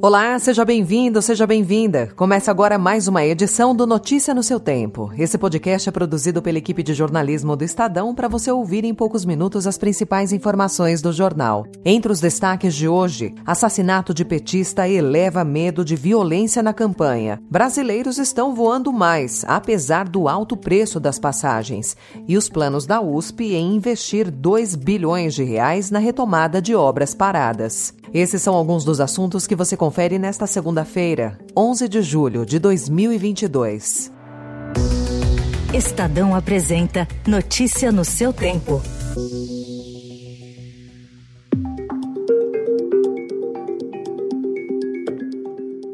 Olá, 0.00 0.38
seja 0.38 0.64
bem-vindo, 0.64 1.20
seja 1.20 1.44
bem-vinda. 1.44 2.08
Começa 2.14 2.52
agora 2.52 2.78
mais 2.78 3.08
uma 3.08 3.24
edição 3.24 3.74
do 3.74 3.84
Notícia 3.84 4.32
no 4.32 4.44
seu 4.44 4.60
Tempo. 4.60 5.10
Esse 5.18 5.36
podcast 5.36 5.88
é 5.88 5.92
produzido 5.92 6.40
pela 6.40 6.58
equipe 6.58 6.84
de 6.84 6.94
jornalismo 6.94 7.56
do 7.56 7.64
Estadão 7.64 8.14
para 8.14 8.28
você 8.28 8.48
ouvir 8.48 8.84
em 8.84 8.94
poucos 8.94 9.24
minutos 9.24 9.66
as 9.66 9.76
principais 9.76 10.32
informações 10.32 11.02
do 11.02 11.12
jornal. 11.12 11.66
Entre 11.84 12.12
os 12.12 12.20
destaques 12.20 12.76
de 12.76 12.86
hoje, 12.86 13.34
assassinato 13.44 14.14
de 14.14 14.24
petista 14.24 14.88
eleva 14.88 15.42
medo 15.42 15.84
de 15.84 15.96
violência 15.96 16.62
na 16.62 16.72
campanha. 16.72 17.40
Brasileiros 17.50 18.18
estão 18.18 18.54
voando 18.54 18.92
mais, 18.92 19.44
apesar 19.48 20.08
do 20.08 20.28
alto 20.28 20.56
preço 20.56 21.00
das 21.00 21.18
passagens. 21.18 21.96
E 22.28 22.36
os 22.36 22.48
planos 22.48 22.86
da 22.86 23.00
USP 23.00 23.52
em 23.52 23.74
investir 23.74 24.30
2 24.30 24.76
bilhões 24.76 25.34
de 25.34 25.42
reais 25.42 25.90
na 25.90 25.98
retomada 25.98 26.62
de 26.62 26.72
obras 26.72 27.16
paradas. 27.16 27.98
Esses 28.12 28.40
são 28.40 28.54
alguns 28.54 28.84
dos 28.84 29.00
assuntos 29.00 29.46
que 29.46 29.54
você 29.54 29.76
confere 29.76 29.88
nesta 30.16 30.46
segunda-feira, 30.46 31.36
11 31.56 31.88
de 31.88 32.02
julho 32.02 32.46
de 32.46 32.60
2022. 32.60 34.12
Estadão 35.74 36.36
apresenta 36.36 37.08
Notícia 37.26 37.90
no 37.90 38.04
seu 38.04 38.32
tempo. 38.32 38.80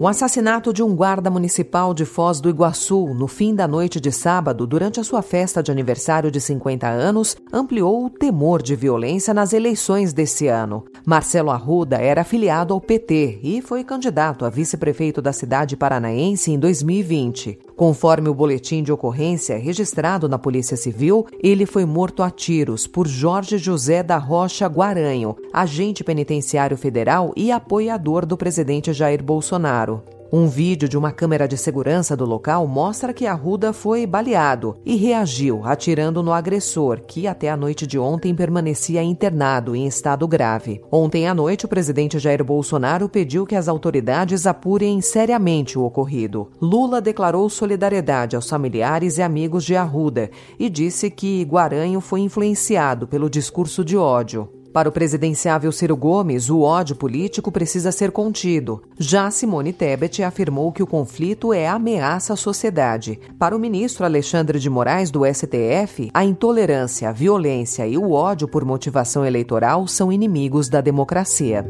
O 0.04 0.06
assassinato 0.06 0.70
de 0.70 0.82
um 0.82 0.94
guarda 0.94 1.30
municipal 1.30 1.94
de 1.94 2.04
Foz 2.04 2.38
do 2.38 2.50
Iguaçu 2.50 3.14
no 3.14 3.26
fim 3.26 3.54
da 3.54 3.66
noite 3.66 3.98
de 3.98 4.12
sábado, 4.12 4.66
durante 4.66 5.00
a 5.00 5.02
sua 5.02 5.22
festa 5.22 5.62
de 5.62 5.72
aniversário 5.72 6.30
de 6.30 6.42
50 6.42 6.86
anos, 6.86 7.38
ampliou 7.50 8.04
o 8.04 8.10
temor 8.10 8.60
de 8.60 8.76
violência 8.76 9.32
nas 9.32 9.54
eleições 9.54 10.12
desse 10.12 10.46
ano. 10.46 10.84
Marcelo 11.06 11.50
Arruda 11.50 11.96
era 11.96 12.20
afiliado 12.20 12.74
ao 12.74 12.82
PT 12.82 13.40
e 13.42 13.62
foi 13.62 13.82
candidato 13.82 14.44
a 14.44 14.50
vice-prefeito 14.50 15.22
da 15.22 15.32
cidade 15.32 15.74
paranaense 15.74 16.52
em 16.52 16.58
2020. 16.58 17.58
Conforme 17.76 18.28
o 18.28 18.34
boletim 18.34 18.82
de 18.84 18.92
ocorrência 18.92 19.58
registrado 19.58 20.28
na 20.28 20.38
Polícia 20.38 20.76
Civil, 20.76 21.26
ele 21.42 21.66
foi 21.66 21.84
morto 21.84 22.22
a 22.22 22.30
tiros 22.30 22.86
por 22.86 23.08
Jorge 23.08 23.58
José 23.58 24.00
da 24.02 24.16
Rocha 24.16 24.68
Guaranho, 24.68 25.36
agente 25.52 26.04
penitenciário 26.04 26.76
federal 26.76 27.32
e 27.36 27.50
apoiador 27.50 28.24
do 28.24 28.36
presidente 28.36 28.92
Jair 28.92 29.22
Bolsonaro. 29.22 30.13
Um 30.36 30.48
vídeo 30.48 30.88
de 30.88 30.98
uma 30.98 31.12
câmera 31.12 31.46
de 31.46 31.56
segurança 31.56 32.16
do 32.16 32.24
local 32.24 32.66
mostra 32.66 33.12
que 33.12 33.24
Arruda 33.24 33.72
foi 33.72 34.04
baleado 34.04 34.76
e 34.84 34.96
reagiu, 34.96 35.60
atirando 35.64 36.24
no 36.24 36.32
agressor, 36.32 37.02
que 37.06 37.28
até 37.28 37.48
a 37.48 37.56
noite 37.56 37.86
de 37.86 38.00
ontem 38.00 38.34
permanecia 38.34 39.00
internado 39.00 39.76
em 39.76 39.86
estado 39.86 40.26
grave. 40.26 40.82
Ontem 40.90 41.28
à 41.28 41.32
noite, 41.32 41.66
o 41.66 41.68
presidente 41.68 42.18
Jair 42.18 42.42
Bolsonaro 42.42 43.08
pediu 43.08 43.46
que 43.46 43.54
as 43.54 43.68
autoridades 43.68 44.44
apurem 44.44 45.00
seriamente 45.00 45.78
o 45.78 45.84
ocorrido. 45.84 46.50
Lula 46.60 47.00
declarou 47.00 47.48
solidariedade 47.48 48.34
aos 48.34 48.50
familiares 48.50 49.18
e 49.18 49.22
amigos 49.22 49.62
de 49.62 49.76
Arruda 49.76 50.32
e 50.58 50.68
disse 50.68 51.10
que 51.10 51.44
Guaranho 51.44 52.00
foi 52.00 52.22
influenciado 52.22 53.06
pelo 53.06 53.30
discurso 53.30 53.84
de 53.84 53.96
ódio. 53.96 54.48
Para 54.74 54.88
o 54.88 54.92
presidenciável 54.92 55.70
Ciro 55.70 55.96
Gomes, 55.96 56.50
o 56.50 56.62
ódio 56.62 56.96
político 56.96 57.52
precisa 57.52 57.92
ser 57.92 58.10
contido. 58.10 58.82
Já 58.98 59.30
Simone 59.30 59.72
Tebet 59.72 60.20
afirmou 60.24 60.72
que 60.72 60.82
o 60.82 60.86
conflito 60.86 61.52
é 61.52 61.68
ameaça 61.68 62.32
à 62.32 62.36
sociedade. 62.36 63.20
Para 63.38 63.54
o 63.54 63.58
ministro 63.60 64.04
Alexandre 64.04 64.58
de 64.58 64.68
Moraes, 64.68 65.12
do 65.12 65.20
STF, 65.24 66.10
a 66.12 66.24
intolerância, 66.24 67.08
a 67.08 67.12
violência 67.12 67.86
e 67.86 67.96
o 67.96 68.10
ódio 68.10 68.48
por 68.48 68.64
motivação 68.64 69.24
eleitoral 69.24 69.86
são 69.86 70.10
inimigos 70.10 70.68
da 70.68 70.80
democracia. 70.80 71.64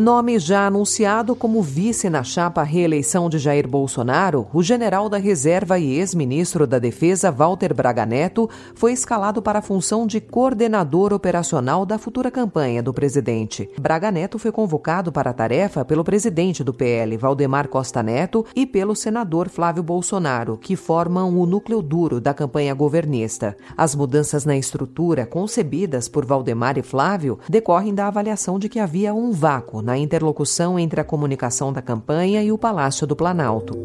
Nome 0.00 0.38
já 0.38 0.66
anunciado 0.66 1.36
como 1.36 1.62
vice 1.62 2.08
na 2.08 2.24
chapa 2.24 2.62
reeleição 2.62 3.28
de 3.28 3.38
Jair 3.38 3.68
Bolsonaro, 3.68 4.46
o 4.50 4.62
general 4.62 5.10
da 5.10 5.18
reserva 5.18 5.78
e 5.78 5.98
ex-ministro 5.98 6.66
da 6.66 6.78
Defesa, 6.78 7.30
Walter 7.30 7.74
Braga 7.74 8.06
Neto, 8.06 8.48
foi 8.74 8.94
escalado 8.94 9.42
para 9.42 9.58
a 9.58 9.62
função 9.62 10.06
de 10.06 10.18
coordenador 10.18 11.12
operacional 11.12 11.84
da 11.84 11.98
futura 11.98 12.30
campanha 12.30 12.82
do 12.82 12.94
presidente. 12.94 13.68
Braga 13.78 14.10
Neto 14.10 14.38
foi 14.38 14.50
convocado 14.50 15.12
para 15.12 15.28
a 15.28 15.34
tarefa 15.34 15.84
pelo 15.84 16.02
presidente 16.02 16.64
do 16.64 16.72
PL, 16.72 17.18
Valdemar 17.18 17.68
Costa 17.68 18.02
Neto, 18.02 18.46
e 18.56 18.64
pelo 18.64 18.96
senador 18.96 19.50
Flávio 19.50 19.82
Bolsonaro, 19.82 20.56
que 20.56 20.76
formam 20.76 21.38
o 21.38 21.44
núcleo 21.44 21.82
duro 21.82 22.22
da 22.22 22.32
campanha 22.32 22.72
governista. 22.72 23.54
As 23.76 23.94
mudanças 23.94 24.46
na 24.46 24.56
estrutura 24.56 25.26
concebidas 25.26 26.08
por 26.08 26.24
Valdemar 26.24 26.78
e 26.78 26.82
Flávio 26.82 27.38
decorrem 27.46 27.94
da 27.94 28.06
avaliação 28.06 28.58
de 28.58 28.66
que 28.66 28.78
havia 28.78 29.12
um 29.12 29.30
vácuo 29.30 29.89
na 29.90 29.98
interlocução 29.98 30.78
entre 30.78 31.00
a 31.00 31.04
comunicação 31.04 31.72
da 31.72 31.82
campanha 31.82 32.40
e 32.44 32.52
o 32.52 32.56
Palácio 32.56 33.08
do 33.08 33.16
Planalto. 33.16 33.76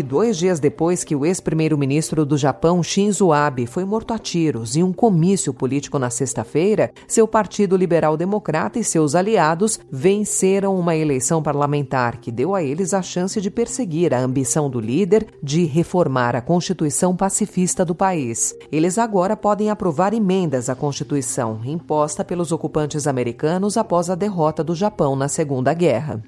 E 0.00 0.02
dois 0.02 0.38
dias 0.38 0.58
depois 0.58 1.04
que 1.04 1.14
o 1.14 1.26
ex-primeiro-ministro 1.26 2.24
do 2.24 2.38
Japão, 2.38 2.82
Shinzo 2.82 3.34
Abe, 3.34 3.66
foi 3.66 3.84
morto 3.84 4.14
a 4.14 4.18
tiros 4.18 4.74
em 4.74 4.82
um 4.82 4.94
comício 4.94 5.52
político 5.52 5.98
na 5.98 6.08
sexta-feira, 6.08 6.90
seu 7.06 7.28
Partido 7.28 7.76
Liberal 7.76 8.16
Democrata 8.16 8.78
e 8.78 8.82
seus 8.82 9.14
aliados 9.14 9.78
venceram 9.92 10.74
uma 10.74 10.96
eleição 10.96 11.42
parlamentar 11.42 12.16
que 12.16 12.32
deu 12.32 12.54
a 12.54 12.62
eles 12.62 12.94
a 12.94 13.02
chance 13.02 13.42
de 13.42 13.50
perseguir 13.50 14.14
a 14.14 14.20
ambição 14.20 14.70
do 14.70 14.80
líder 14.80 15.26
de 15.42 15.66
reformar 15.66 16.34
a 16.34 16.40
Constituição 16.40 17.14
pacifista 17.14 17.84
do 17.84 17.94
país. 17.94 18.56
Eles 18.72 18.96
agora 18.96 19.36
podem 19.36 19.68
aprovar 19.68 20.14
emendas 20.14 20.70
à 20.70 20.74
Constituição, 20.74 21.60
imposta 21.62 22.24
pelos 22.24 22.52
ocupantes 22.52 23.06
americanos 23.06 23.76
após 23.76 24.08
a 24.08 24.14
derrota 24.14 24.64
do 24.64 24.74
Japão 24.74 25.14
na 25.14 25.28
Segunda 25.28 25.74
Guerra. 25.74 26.22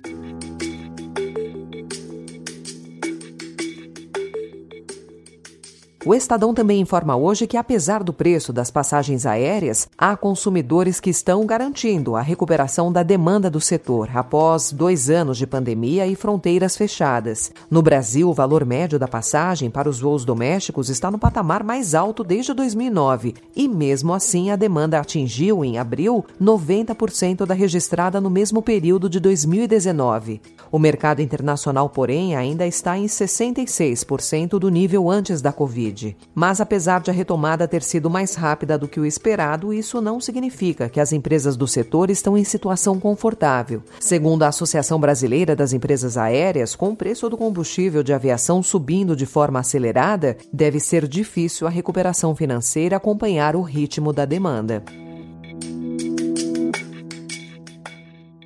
O 6.05 6.13
Estadão 6.13 6.53
também 6.53 6.81
informa 6.81 7.15
hoje 7.15 7.47
que, 7.47 7.57
apesar 7.57 8.03
do 8.03 8.13
preço 8.13 8.53
das 8.53 8.73
passagens 8.73 9.25
aéreas, 9.25 9.89
há 9.97 10.17
consumidores 10.17 10.99
que 10.99 11.11
estão 11.11 11.47
garantindo 11.47 12.17
a 12.17 12.21
recuperação 12.21 12.91
da 12.91 13.05
demanda 13.05 13.49
do 13.49 13.61
setor 13.61 14.11
após 14.13 14.73
dois 14.73 15.09
anos 15.09 15.39
de 15.39 15.47
pandemia 15.47 16.05
e 16.09 16.17
fronteiras 16.17 16.77
fechadas. 16.77 17.53
No 17.71 17.83
Brasil, 17.83 18.29
o 18.29 18.35
valor 18.35 18.65
médio 18.65 18.99
da 18.99 19.07
passagem 19.07 19.71
para 19.71 19.89
os 19.89 20.01
voos 20.01 20.25
domésticos 20.25 20.89
está 20.89 21.09
no 21.09 21.21
patamar 21.21 21.63
mais 21.63 21.95
alto 21.95 22.25
desde 22.25 22.53
2009 22.53 23.35
e, 23.55 23.69
mesmo 23.69 24.13
assim, 24.13 24.51
a 24.51 24.57
demanda 24.57 24.99
atingiu, 24.99 25.65
em 25.65 25.79
abril, 25.79 26.25
90% 26.43 27.47
da 27.47 27.55
registrada 27.55 28.21
no 28.21 28.29
mesmo 28.29 28.61
período 28.61 29.09
de 29.09 29.21
2019. 29.21 30.41
O 30.73 30.81
mercado 30.81 31.23
internacional, 31.23 31.89
porém, 31.89 32.35
ainda 32.35 32.67
está 32.67 32.99
em 32.99 33.07
66% 33.07 34.59
do 34.59 34.69
nível 34.69 35.09
antes 35.09 35.41
da 35.41 35.53
Covid. 35.53 35.92
Covid. 35.93 36.17
Mas 36.35 36.61
apesar 36.61 37.01
de 37.01 37.11
a 37.11 37.15
retomada 37.15 37.69
ter 37.69 37.83
sido 37.83 38.09
mais 38.09 38.35
rápida 38.35 38.79
do 38.79 38.89
que 38.89 38.99
o 38.99 39.07
esperado, 39.07 39.73
isso 39.73 40.01
não 40.01 40.21
significa 40.21 40.89
que 40.89 41.01
as 41.01 41.13
empresas 41.13 41.57
do 41.57 41.69
setor 41.69 42.11
estão 42.11 42.37
em 42.37 42.45
situação 42.45 42.99
confortável. 42.99 43.83
Segundo 44.01 44.43
a 44.43 44.49
Associação 44.49 44.99
Brasileira 44.99 45.55
das 45.55 45.73
Empresas 45.73 46.17
Aéreas, 46.17 46.75
com 46.75 46.91
o 46.91 46.97
preço 46.97 47.29
do 47.29 47.37
combustível 47.37 48.03
de 48.03 48.13
aviação 48.13 48.63
subindo 48.63 49.15
de 49.15 49.27
forma 49.27 49.61
acelerada, 49.61 50.37
deve 50.53 50.81
ser 50.81 51.07
difícil 51.07 51.67
a 51.67 51.71
recuperação 51.71 52.35
financeira 52.35 52.97
acompanhar 52.97 53.55
o 53.55 53.63
ritmo 53.63 54.13
da 54.13 54.25
demanda. 54.25 54.83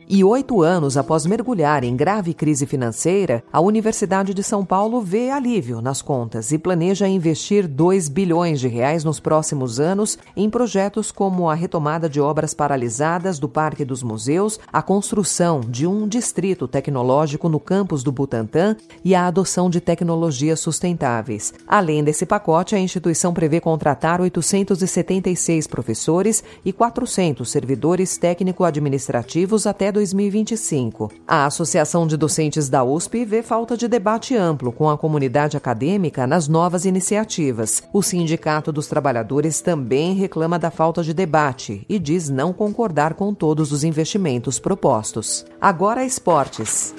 E 0.09 0.23
oito 0.23 0.63
anos 0.63 0.97
após 0.97 1.27
mergulhar 1.27 1.83
em 1.83 1.97
grave 1.97 2.33
crise 2.33 2.65
financeira, 2.65 3.43
a 3.53 3.61
Universidade 3.61 4.33
de 4.33 4.41
São 4.41 4.65
Paulo 4.65 5.01
vê 5.01 5.31
alívio 5.31 5.81
nas 5.81 6.01
contas 6.01 6.53
e 6.53 6.59
planeja 6.59 7.09
investir 7.09 7.67
2 7.67 8.09
bilhões 8.09 8.61
de 8.61 8.69
reais 8.69 9.03
nos 9.03 9.19
próximos 9.19 9.81
anos 9.81 10.17
em 10.37 10.49
projetos 10.49 11.11
como 11.11 11.51
a 11.51 11.55
retomada 11.55 12.09
de 12.09 12.21
obras 12.21 12.55
paralisadas 12.55 13.41
do 13.41 13.49
Parque 13.49 13.85
dos 13.85 14.01
Museus, 14.01 14.61
a 14.73 14.81
construção 14.81 15.59
de 15.61 15.89
um 15.89 16.07
distrito 16.07 16.69
tecnológico 16.69 17.49
no 17.49 17.59
campus 17.59 18.05
do 18.05 18.13
Butantã 18.13 18.77
e 19.05 19.13
a 19.13 19.27
adoção 19.27 19.69
de 19.69 19.81
tecnologias 19.81 20.61
sustentáveis. 20.61 21.53
Além 21.67 22.05
desse 22.05 22.25
pacote, 22.25 22.77
a 22.77 22.79
instituição 22.79 23.35
prevê 23.35 23.61
contratar 23.61 24.21
876 24.21 25.67
professores 25.67 26.45
e 26.65 26.73
400 26.73 27.51
servidores 27.51 28.17
técnico-administrativos 28.17 29.67
até 29.67 29.91
2020. 29.91 29.96
2025. 29.97 31.11
A 31.27 31.47
Associação 31.47 32.07
de 32.07 32.19
Docentes 32.19 32.69
da 32.69 32.85
USP 32.85 33.25
vê 33.25 33.43
falta 33.43 33.79
de 33.79 33.89
debate 33.89 34.37
amplo 34.37 34.71
com 34.71 34.91
a 34.91 34.99
comunidade 34.99 35.57
acadêmica 35.57 36.27
nas 36.27 36.47
novas 36.47 36.85
iniciativas. 36.85 37.83
O 37.95 38.03
Sindicato 38.03 38.71
dos 38.71 38.89
Trabalhadores 38.89 39.63
também 39.63 40.13
reclama 40.13 40.59
da 40.59 40.71
falta 40.71 41.03
de 41.03 41.15
debate 41.15 41.87
e 41.89 41.99
diz 41.99 42.29
não 42.29 42.53
concordar 42.53 43.15
com 43.15 43.33
todos 43.33 43.73
os 43.73 43.85
investimentos 43.85 44.59
propostos. 44.59 45.47
Agora 45.59 46.05
esportes. 46.05 46.95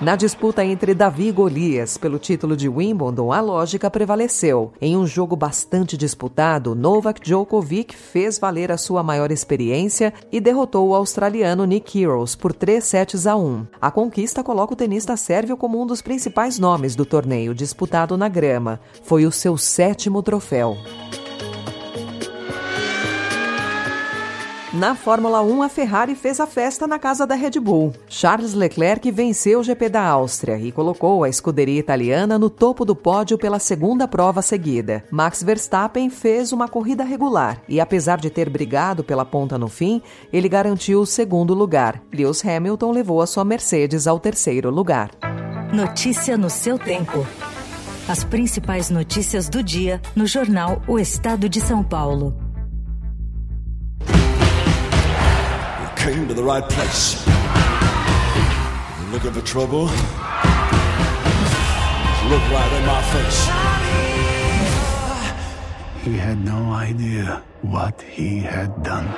Na 0.00 0.16
disputa 0.16 0.64
entre 0.64 0.92
Davi 0.92 1.28
e 1.28 1.32
Golias 1.32 1.96
pelo 1.96 2.18
título 2.18 2.56
de 2.56 2.68
Wimbledon, 2.68 3.32
a 3.32 3.40
lógica 3.40 3.88
prevaleceu. 3.88 4.72
Em 4.80 4.96
um 4.96 5.06
jogo 5.06 5.36
bastante 5.36 5.96
disputado, 5.96 6.74
Novak 6.74 7.20
Djokovic 7.20 7.94
fez 7.94 8.36
valer 8.36 8.72
a 8.72 8.76
sua 8.76 9.04
maior 9.04 9.30
experiência 9.30 10.12
e 10.32 10.40
derrotou 10.40 10.88
o 10.88 10.94
australiano 10.96 11.64
Nick 11.64 11.92
Kyrgios 11.92 12.34
por 12.34 12.52
3 12.52 12.82
sets 12.82 13.26
a 13.26 13.36
1. 13.36 13.66
A 13.80 13.90
conquista 13.90 14.42
coloca 14.42 14.72
o 14.72 14.76
tenista 14.76 15.16
sérvio 15.16 15.56
como 15.56 15.80
um 15.80 15.86
dos 15.86 16.02
principais 16.02 16.58
nomes 16.58 16.96
do 16.96 17.06
torneio 17.06 17.54
disputado 17.54 18.16
na 18.16 18.28
grama. 18.28 18.80
Foi 19.04 19.24
o 19.24 19.30
seu 19.30 19.56
sétimo 19.56 20.24
troféu. 20.24 20.76
Na 24.74 24.96
Fórmula 24.96 25.40
1, 25.40 25.62
a 25.62 25.68
Ferrari 25.68 26.16
fez 26.16 26.40
a 26.40 26.48
festa 26.48 26.84
na 26.84 26.98
casa 26.98 27.24
da 27.24 27.36
Red 27.36 27.60
Bull. 27.60 27.92
Charles 28.08 28.54
Leclerc 28.54 29.08
venceu 29.08 29.60
o 29.60 29.62
GP 29.62 29.88
da 29.88 30.02
Áustria 30.02 30.58
e 30.58 30.72
colocou 30.72 31.22
a 31.22 31.28
escuderia 31.28 31.78
italiana 31.78 32.40
no 32.40 32.50
topo 32.50 32.84
do 32.84 32.96
pódio 32.96 33.38
pela 33.38 33.60
segunda 33.60 34.08
prova 34.08 34.42
seguida. 34.42 35.04
Max 35.12 35.44
Verstappen 35.44 36.10
fez 36.10 36.50
uma 36.50 36.66
corrida 36.66 37.04
regular 37.04 37.62
e, 37.68 37.80
apesar 37.80 38.18
de 38.18 38.30
ter 38.30 38.50
brigado 38.50 39.04
pela 39.04 39.24
ponta 39.24 39.56
no 39.56 39.68
fim, 39.68 40.02
ele 40.32 40.48
garantiu 40.48 41.02
o 41.02 41.06
segundo 41.06 41.54
lugar. 41.54 42.02
Lewis 42.12 42.44
Hamilton 42.44 42.90
levou 42.90 43.22
a 43.22 43.28
sua 43.28 43.44
Mercedes 43.44 44.08
ao 44.08 44.18
terceiro 44.18 44.70
lugar. 44.70 45.12
Notícia 45.72 46.36
no 46.36 46.50
seu 46.50 46.80
tempo. 46.80 47.24
As 48.08 48.24
principais 48.24 48.90
notícias 48.90 49.48
do 49.48 49.62
dia 49.62 50.02
no 50.16 50.26
jornal 50.26 50.82
O 50.88 50.98
Estado 50.98 51.48
de 51.48 51.60
São 51.60 51.84
Paulo. 51.84 52.43
Came 56.04 56.28
to 56.28 56.34
the 56.34 56.42
right 56.42 56.68
place. 56.68 57.16
Looking 59.10 59.32
for 59.32 59.40
trouble? 59.40 59.84
Look 62.28 62.44
right 62.52 62.72
in 62.78 62.84
my 62.84 63.02
face. 63.14 63.48
He 66.04 66.18
had 66.18 66.44
no 66.44 66.74
idea 66.74 67.42
what 67.62 68.02
he 68.02 68.40
had 68.40 68.70
done. 68.82 69.08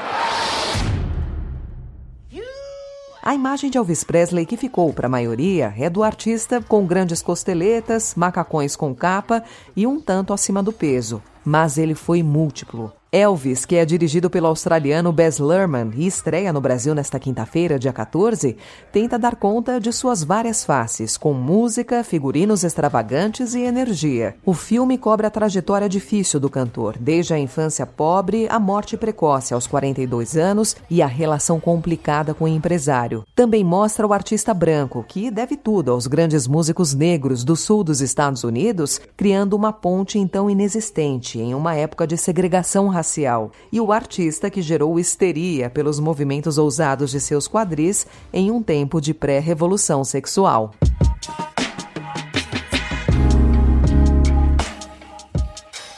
A 3.20 3.34
imagem 3.34 3.68
de 3.68 3.76
Elvis 3.76 4.04
Presley 4.04 4.46
que 4.46 4.56
ficou 4.56 4.92
para 4.92 5.08
a 5.08 5.10
maioria 5.10 5.74
é 5.76 5.90
do 5.90 6.04
artista 6.04 6.62
com 6.62 6.86
grandes 6.86 7.20
costeletas, 7.20 8.14
macacões 8.14 8.76
com 8.76 8.94
capa 8.94 9.42
e 9.74 9.84
um 9.88 10.00
tanto 10.00 10.32
acima 10.32 10.62
do 10.62 10.72
peso. 10.72 11.20
Mas 11.44 11.78
ele 11.78 11.96
foi 11.96 12.22
múltiplo. 12.22 12.92
Elvis, 13.12 13.64
que 13.64 13.76
é 13.76 13.84
dirigido 13.84 14.28
pelo 14.28 14.48
australiano 14.48 15.12
Baz 15.12 15.38
Luhrmann 15.38 15.92
e 15.94 16.08
estreia 16.08 16.52
no 16.52 16.60
Brasil 16.60 16.92
nesta 16.92 17.20
quinta-feira, 17.20 17.78
dia 17.78 17.92
14, 17.92 18.56
tenta 18.90 19.16
dar 19.16 19.36
conta 19.36 19.78
de 19.80 19.92
suas 19.92 20.24
várias 20.24 20.64
faces, 20.64 21.16
com 21.16 21.32
música, 21.32 22.02
figurinos 22.02 22.64
extravagantes 22.64 23.54
e 23.54 23.60
energia. 23.60 24.34
O 24.44 24.52
filme 24.52 24.98
cobre 24.98 25.24
a 25.24 25.30
trajetória 25.30 25.88
difícil 25.88 26.40
do 26.40 26.50
cantor, 26.50 26.96
desde 26.98 27.32
a 27.32 27.38
infância 27.38 27.86
pobre 27.86 28.48
à 28.50 28.58
morte 28.58 28.96
precoce 28.96 29.54
aos 29.54 29.68
42 29.68 30.36
anos 30.36 30.74
e 30.90 31.00
a 31.00 31.06
relação 31.06 31.60
complicada 31.60 32.34
com 32.34 32.44
o 32.44 32.48
empresário. 32.48 33.24
Também 33.36 33.62
mostra 33.62 34.04
o 34.04 34.12
artista 34.12 34.52
branco, 34.52 35.04
que 35.06 35.30
deve 35.30 35.56
tudo 35.56 35.92
aos 35.92 36.08
grandes 36.08 36.48
músicos 36.48 36.92
negros 36.92 37.44
do 37.44 37.54
sul 37.54 37.84
dos 37.84 38.00
Estados 38.00 38.42
Unidos, 38.42 39.00
criando 39.16 39.54
uma 39.54 39.72
ponte 39.72 40.18
então 40.18 40.50
inexistente 40.50 41.38
em 41.38 41.54
uma 41.54 41.76
época 41.76 42.04
de 42.04 42.16
segregação 42.16 42.95
racial, 42.96 43.50
e 43.70 43.80
o 43.80 43.92
artista 43.92 44.48
que 44.50 44.62
gerou 44.62 44.98
histeria 44.98 45.68
pelos 45.68 46.00
movimentos 46.00 46.56
ousados 46.56 47.10
de 47.10 47.20
seus 47.20 47.46
quadris 47.46 48.06
em 48.32 48.50
um 48.50 48.62
tempo 48.62 49.00
de 49.00 49.12
pré-revolução 49.12 50.02
sexual. 50.02 50.72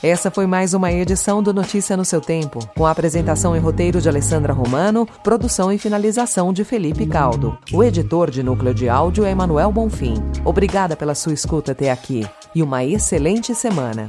Essa 0.02 0.30
foi 0.30 0.46
mais 0.46 0.74
uma 0.74 0.92
edição 0.92 1.42
do 1.42 1.52
Notícia 1.52 1.96
no 1.96 2.04
seu 2.04 2.20
Tempo, 2.20 2.60
com 2.76 2.86
a 2.86 2.90
apresentação 2.92 3.56
e 3.56 3.58
roteiro 3.58 4.00
de 4.00 4.08
Alessandra 4.08 4.52
Romano, 4.52 5.06
produção 5.24 5.72
e 5.72 5.78
finalização 5.78 6.52
de 6.52 6.64
Felipe 6.64 7.04
Caldo. 7.04 7.58
O 7.72 7.82
editor 7.82 8.30
de 8.30 8.42
núcleo 8.42 8.72
de 8.72 8.88
áudio 8.88 9.24
é 9.24 9.32
Emanuel 9.32 9.72
Bonfim. 9.72 10.14
Obrigada 10.44 10.96
pela 10.96 11.16
sua 11.16 11.34
escuta 11.34 11.72
até 11.72 11.90
aqui 11.90 12.24
e 12.54 12.62
uma 12.62 12.84
excelente 12.84 13.52
semana. 13.56 14.08